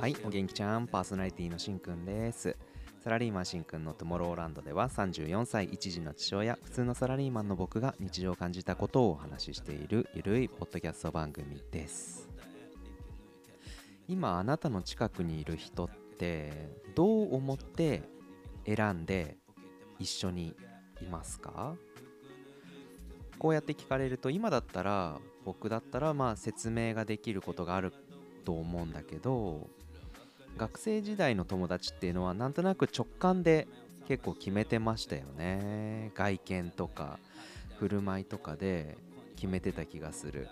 [0.00, 2.56] はいお元気ちゃんパーソナリティのしんくんです。
[3.02, 12.28] サラリーマンしんくんのトゥモローランドでは34歳一児の父親普通のサラリーマンの僕が日常を感じたことをお話ししているゆるいポッドキャスト番組です。
[14.06, 16.52] 今あなたの近くにいる人って
[16.94, 18.02] どう思って
[18.66, 19.36] 選んで
[19.98, 20.54] 一緒に
[21.02, 21.74] いますか？
[23.40, 27.92] こうやって聞かれると今だったら僕だったらまあ説明ができることがある
[28.44, 29.68] と思うんだけど
[30.56, 33.68] 学生時代の友達っていうのはなんとなく直感で
[34.08, 36.10] 結構決めてましたよね。
[36.14, 37.18] 外見とか
[37.78, 38.96] 振る舞いとかで
[39.36, 40.48] 決めてた気がする。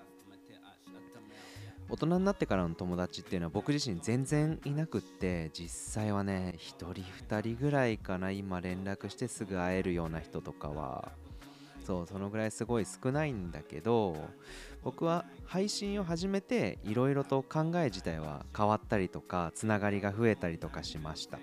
[1.89, 6.85] 大人になってからの友達っていうのは僕自身全然いなくって実際はね1人
[7.29, 8.31] 2人ぐらいかな。
[8.31, 11.13] 今連絡してすぐ会えるような人とかは。
[11.87, 14.17] そうそのぐらいすごい少ないんだけど
[14.83, 21.37] 僕は配信を始めていろいろと考え自体は変わったりとかつながりが増えたりとかしました。
[21.37, 21.41] っ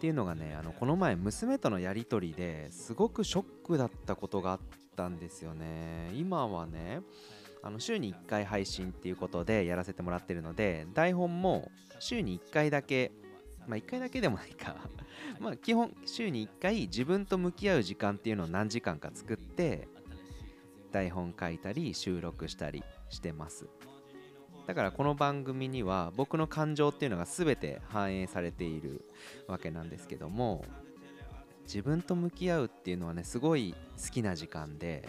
[0.00, 4.60] ていうのがねあのこの前娘とのやり取りですごくショックだったことがあっ
[4.96, 6.10] たんですよね。
[6.14, 7.02] 今はね
[7.62, 13.12] あの週に1回配信っていうことでやらせてもらってるので台本も週に1回だけ
[13.66, 14.76] まあ1回だけでもないか。
[15.38, 19.88] まあ基本週に1回自分と向き合う時間っていうのを何時間か作って
[20.92, 23.66] 台本書いたり収録したりしてます。
[24.66, 29.04] だからこの番組には僕の感情っていうのが全て反映されている
[29.48, 30.64] わけなんですけども
[31.64, 35.08] 自分と向き合うっていうのはねすごい好きな時間で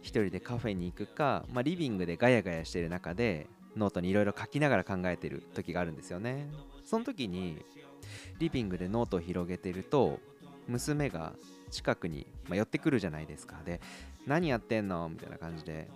[0.00, 6.48] 一人でカフェに行くか、まあ、リビングでガヤガヤしてる中でノートにいろいろ書きながら考えてる時があるんですよね。
[6.90, 7.64] その時に
[8.40, 10.18] リビングでノートを広げてると
[10.66, 11.34] 娘が
[11.70, 13.60] 近くに、まあ、寄ってくるじゃないですか。
[13.64, 13.80] で
[14.26, 15.08] 何やってんの？
[15.08, 15.88] みたいな感じで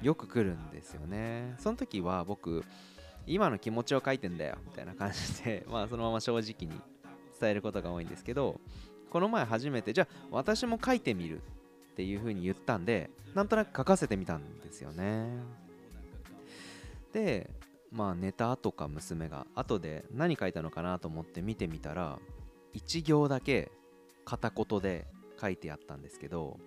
[0.00, 1.54] よく来るんですよね。
[1.58, 2.64] その時は僕
[3.26, 4.56] 今の気持ちを書いてんだよ。
[4.64, 6.80] みたいな感じで まあそのまま正直に
[7.38, 8.58] 伝えることが多いんですけど
[9.10, 15.28] この前初めてじゃあ私も書いてみるっていう風に言ったんでなんとなく書かせてみたんですよね。
[17.12, 17.50] で
[17.94, 22.18] まあ寝た後か娘が後で何書いたのかなと思って見てみたら
[22.74, 23.70] 1行だけ
[24.24, 25.06] 片言で
[25.40, 26.58] 書いてあったんですけど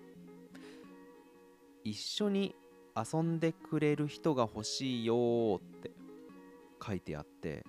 [1.84, 2.54] 一緒に
[2.96, 5.90] 遊んでくれる人が欲しいよって
[6.84, 7.62] 書いてあって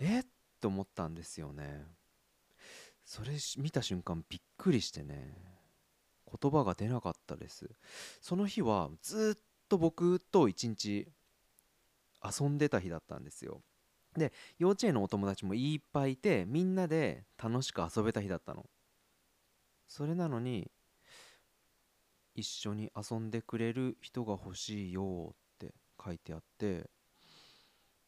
[0.00, 0.26] えっ
[0.60, 1.86] と思ったんですよね。
[3.04, 5.36] それ見た瞬間びっくりしてね
[6.40, 7.70] 言葉が出なかったです。
[8.20, 11.08] その日はずっと僕と一日
[12.22, 13.62] 遊んでた日だったんですよ。
[14.16, 18.66] で幼稚園のお友達もいっぱいいてみんなで楽しく遊べた日だったの。
[19.86, 20.70] それなのに
[22.34, 26.88] 一緒に遊んでくれる人が欲しいよって書いてあって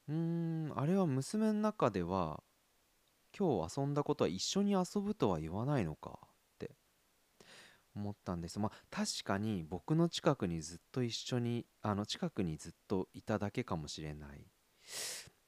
[0.08, 2.42] うーんあれは娘の中では
[3.36, 6.18] 今日遊んだことは一緒に遊ぶとは言わないのか。
[7.94, 8.58] 思ったんです。
[8.58, 14.46] まあ確かに僕の近くにずっと一緒にあの近くにずっといただけかもしれない。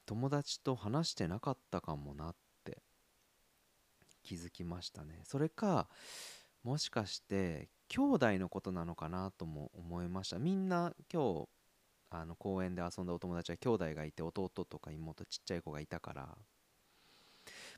[0.06, 2.34] 友達と話してなかったかもなっ
[2.64, 2.82] て
[4.22, 5.22] 気づきましたね。
[5.24, 5.88] それか
[6.62, 10.38] もしかして兄弟のことなのかなとも思いました。
[10.38, 11.48] みんな今日
[12.10, 16.38] あの公園で遊んだお友達は兄弟がいて弟とか妹ちっちゃい子がいたから。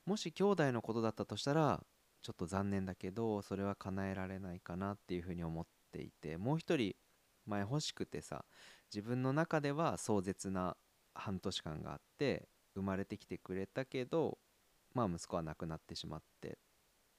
[0.04, 1.82] もし兄弟のことだったとしたら
[2.26, 6.96] ちょっと残念だけどそれは叶えられないかなっていうふうに思っていてもう一人
[7.46, 8.44] 前欲しくてさ
[8.92, 10.76] 自分の中では壮絶な
[11.14, 14.38] 半年間があって生まれてきてくれたけど
[14.92, 16.52] まあ息子は亡くなってしまってっ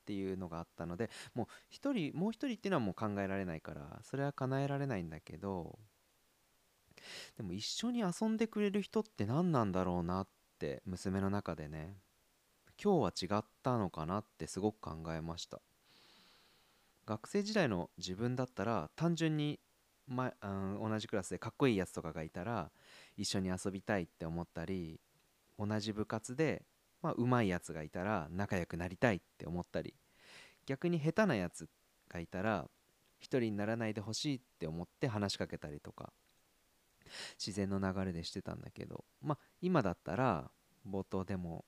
[0.06, 5.80] ていうのがあったのでもう一人もう一人っていうのはもう考えられないからそれは叶えられないんだけど
[7.38, 10.28] でも一緒に遊んでくれる人って何なんだろうなっ
[10.60, 11.96] て娘の中でね。
[12.82, 15.62] 今日は違ったのかなってすごく考えました。
[17.06, 19.60] 学生時代の自分だったら単純に、
[20.08, 22.70] まうん、同じクラスでかっこいいやつとかがいたら
[23.16, 25.00] 一緒に遊びたいって思ったり
[25.58, 26.66] 同じ部活で
[27.02, 29.94] まあ、上手いやつがいたら仲良くなりたいって思ったり
[30.66, 31.70] 逆に下手なやつ
[32.10, 32.68] がいたら
[33.20, 36.12] 一人にならないでほしいって思って話しかけたりとか
[37.40, 40.52] 自然の流れでしてたんだけどまあ今だったら
[40.90, 41.66] 冒頭でも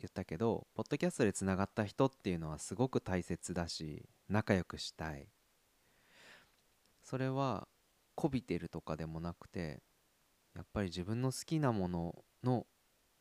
[0.00, 5.28] 言ったけどポッドキャストでつながった人っていうのはすごく大切だし仲良くしたい。
[7.02, 7.66] それは
[8.14, 9.80] こびてるとかでもなくて
[10.54, 12.66] やっぱり自分の好きなものの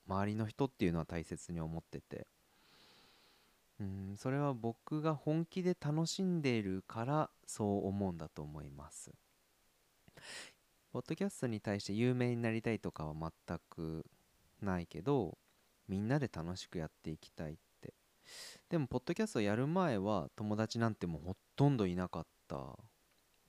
[0.08, 2.28] 周りの人っていうのは大切に思ってて。
[3.80, 9.12] うんそれは僕が本気で楽しんでいるからそう思うんだと思います。
[10.92, 14.06] ポッドキャストに対して有名になりたいとかは全く
[14.62, 15.38] ないけど
[15.88, 17.94] みんなで楽しくやっていきたいって。
[18.70, 22.78] でもポッドキャストやる前は友達なんてもうほとんどいなかった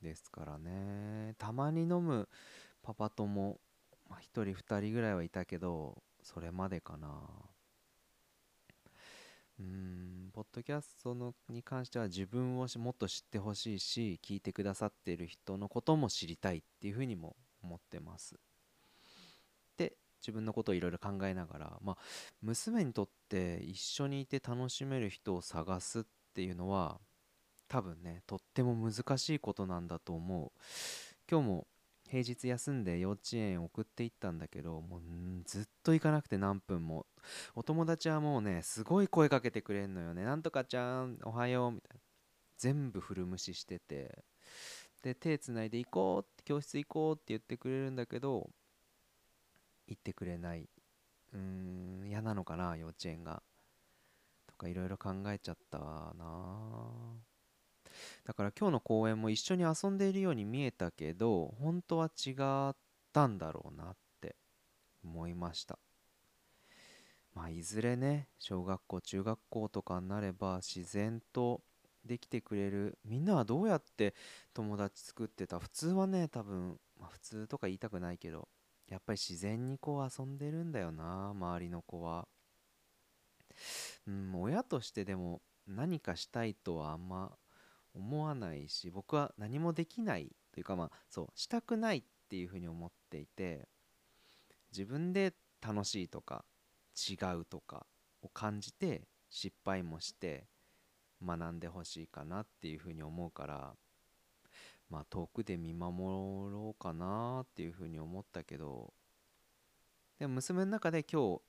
[0.02, 1.34] ですからね。
[1.38, 2.28] たまに飲む
[2.82, 3.58] パパ友、
[4.08, 7.08] まあ、1人2人ぐらいはいたけどそれまでかな。
[9.60, 18.36] うんポッドキャストのに関しては自分をもっと知ってほしいし聞いてくださっている人のことも知りたいっていうふうにも思ってます。
[20.28, 21.96] 自分のことをいろいろ考えながらまあ
[22.42, 26.02] 娘にとって一緒にいて楽しめる人を探すっ
[26.34, 27.00] ていうのは
[27.66, 30.52] 多分ねとっても難しいことなんだと思う。
[31.30, 31.66] 今日も
[32.10, 35.00] 平日休んで幼稚園送っていったんだけどもう
[35.46, 37.06] ずっと行かなくて何分も。
[37.54, 42.00] お友達はもうねすごい声かけてくれんのよねなんとかちゃんおはようみたいな。
[42.58, 44.24] 全部古無視してて。
[45.02, 48.50] で手つないで行こうって教室行こうって言ってくれるんだけど
[49.88, 50.68] 行ってくれない。
[51.32, 53.42] うーん嫌なのかな幼稚園が。
[54.46, 56.90] とかいろいろ考えちゃったな。
[58.24, 62.34] だから今日の公園も一緒に遊んでいるように見えたけど本当は違
[62.70, 62.76] っ
[63.12, 64.36] たんだろうなって
[65.02, 65.78] 思いました。
[67.34, 71.62] まあいずれね小学校中学校とかになれば自然と
[72.04, 72.98] できてくれる。
[73.04, 74.14] みんなはどうやって
[74.54, 75.58] 友達作ってた？
[75.58, 78.48] 普通はね多分、まあ、普通とか言いたくないけど。
[78.88, 82.28] やっぱり自然にこう遊んでるんだよな周りの子は。
[84.06, 87.36] うん親としてでも何かしたいとはあんま
[87.94, 93.68] 思わないし僕は何もできないというかまあそうしたくないっていうふうに思っていて
[94.70, 96.44] 自分で楽しいとか
[96.96, 97.86] 違うとか
[98.22, 100.46] を感じて失敗もして
[101.24, 103.74] 学んでほしいかなっていうふうに思うから。
[104.90, 108.92] まあ遠くで見守ろうかなっていうふうに思ったけど
[110.18, 111.40] でも娘の中で今日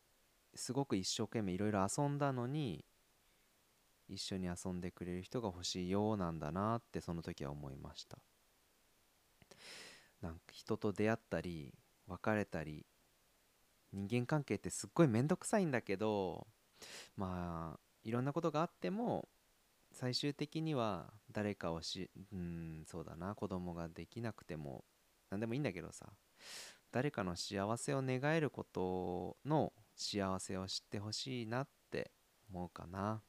[0.56, 2.86] すごく一生懸命いろいろ遊んだのに
[4.07, 8.18] 一緒に遊んでくれる人が欲しいようなんだなってその時は思いました。
[10.21, 11.74] なんか人と出会ったり
[12.07, 12.86] 別れたり
[13.94, 16.47] 人間関係ってすっごい面倒くさいんだけど
[17.15, 19.30] まあいろんなことがあっても
[20.00, 24.86] 最終的には誰かをしうんそうだな子供ができなくても
[25.30, 26.06] 何でもいいんだけどさ
[26.90, 32.12] 誰かの幸せを願えることの幸せを知ってほしいなって
[32.50, 33.22] 思うかな。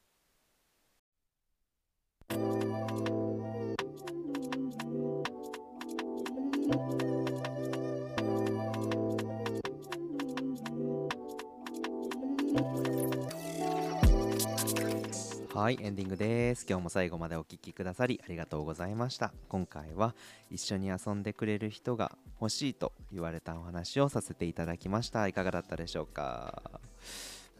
[15.61, 16.65] はい、エンディングです。
[16.67, 19.31] 今日も最後までお聴きくださりありがとうございました。
[19.51, 20.15] 今回は
[20.51, 25.29] 一緒に遊んでくれる人が欲しいと言われたお話をさせていただきました。
[25.29, 26.81] いかがだったでしょうか？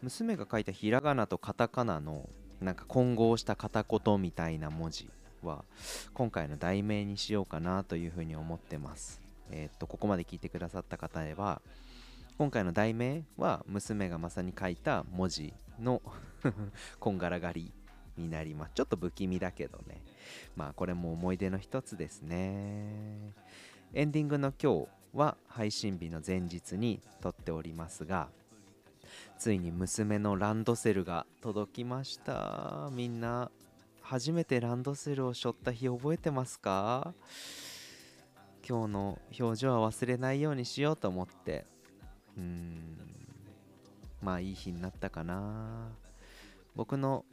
[0.01, 2.27] 娘が書いたひらがなとカタカナの
[2.59, 5.07] なんか混合した片言みたいな文字
[5.43, 5.63] は
[6.15, 9.21] 今回の題名にしようかなというふうに思ってます。
[9.51, 11.61] えー、っとここまで聞いてくださった方では
[12.39, 16.01] 今回の題名は娘がまさに書いた文字の
[16.99, 17.71] こんがらがり
[18.17, 18.71] になります。
[18.75, 20.01] ちょっと不気味だけどね。
[20.55, 23.33] まあこれも思い出の一つですね。
[23.93, 28.29] エンディングの今日は配信日の前日に撮っておりますが
[29.37, 32.89] ついに娘のランドセルが届きました。
[32.93, 33.51] みんな
[34.01, 37.13] 初めてランドセルを背負った日覚えてますか？
[38.67, 41.65] 今日の表情は忘れないようにしようと思って。
[42.37, 42.97] うん。
[44.21, 45.89] まあいい日になったかな。
[46.75, 47.25] 僕の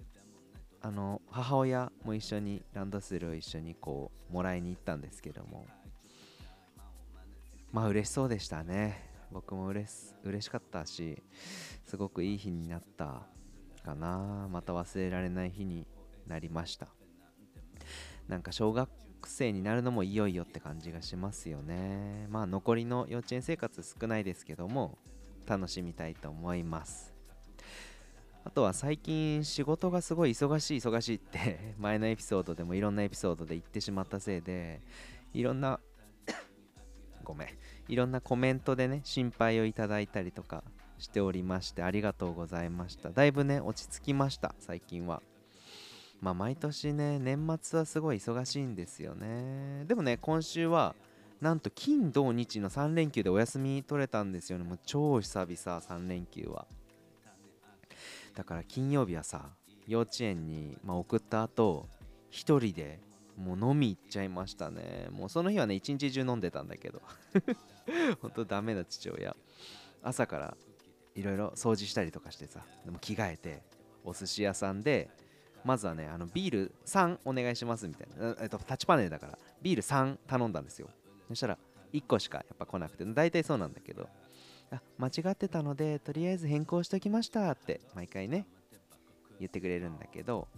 [0.81, 5.67] あの母親も一緒にランドセルを一緒にこうもらいに行ったんですけども。
[7.73, 9.09] まあ嬉しそうでしたね。
[9.31, 11.23] 僕も嬉し嬉しかったし
[11.85, 13.23] すごくいい日になった
[13.85, 14.49] かな。
[14.51, 15.87] また忘れられない日に
[16.27, 16.89] なりました。
[18.27, 18.89] なんか小学
[19.27, 22.27] 生になるのもいよいよって感じがしますよね。
[22.31, 24.99] まあ残りの幼稚園生活少ないですけども
[25.47, 27.18] 楽しみたいと思います。
[28.49, 34.81] あとは最近仕事がすごい忙しい忙しいって 前のエピソードでもいろんなエピソードで言ってしまったせいで
[35.35, 35.79] いろんな
[37.25, 37.49] ごめん
[37.89, 40.65] いろんなコメントでね心配をいただいたりとか
[40.97, 43.11] しておりましてありがとうございました。
[43.11, 45.23] だいぶね落ち着きました最近は。
[46.23, 49.85] まあ毎年ね年末はすごい忙しいんですよね。
[49.85, 50.97] でもね今週は
[51.43, 54.65] なんと金土日の3連休でお休み取れたんですよね。
[54.65, 56.67] もう超久々3連休は。
[58.39, 59.51] だから金曜日はさ
[59.89, 61.89] 幼稚園に、まあ、送った後
[62.31, 63.01] 一人で
[63.37, 65.09] もう飲み行っちゃいましたね。
[65.11, 67.03] もうその日はね一日中飲んでたんだけど。
[68.21, 69.35] ほんとダメな父親。
[70.03, 70.57] 朝から
[71.17, 73.63] いろいろ掃除したりとかしてさでも着替えて
[74.05, 75.11] お寿司屋さんで
[75.65, 80.89] まずはねあのビール3お願いしますみたいな、えっと、タッチパネルだからビール3頼んだんですよ。
[81.27, 81.59] そしたら
[81.93, 84.09] 1個しかやっぱ来なくて大体そうなんだけど。
[84.71, 88.47] あ間違ってたのでとりあえず変更しときましたって毎回ね
[89.39, 90.49] 言ってくれるんだけど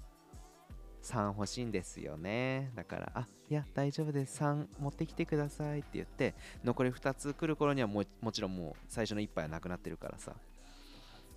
[1.03, 2.71] 3欲しいんですよね。
[2.75, 4.43] だからあいや大丈夫です。
[4.43, 10.35] 3持ってきてくださいって言って残り2つ来る頃にはももちろんもう最初の1杯はなくなってるからさ。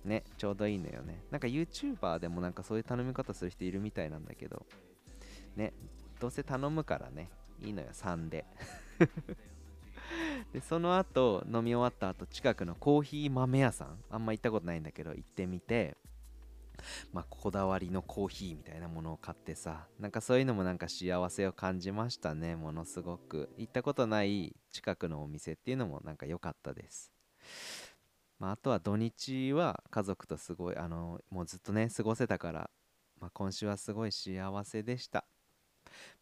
[0.04, 1.22] ねちょうどいいのよね。
[1.30, 4.66] なんか YouTuber でもなんかそういう頼み方する人いるみたいなんだけど。
[5.56, 5.72] ね
[6.20, 7.30] どうせ頼むからね。
[7.62, 8.44] いいのよ3で。
[10.54, 15.96] でその後飲み終わった後近くのコーヒー豆屋さんあんま行ったことないんだけど行ってみて
[17.12, 23.48] まあ、こだわりのコーヒーみたいなものを買ってさなんかそういうのもなんか幸せを感じましたねものすごく。
[23.56, 27.12] 行ったことない近くのお店っていうのもなんか良かったです。
[28.38, 32.70] まあ、あとは土日は家族とすごいあのもうずっとね過ごせたから、
[33.20, 35.24] まあ、今週はすごい幸せでした。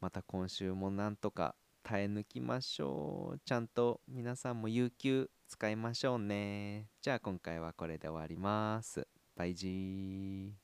[0.01, 3.39] また今週もなんとか耐え抜きましょう。
[3.45, 6.89] ちゃんと皆さんも有給使いましょうね。
[7.01, 9.07] じゃあ今回はこれで終わります。
[9.37, 10.62] バイジー。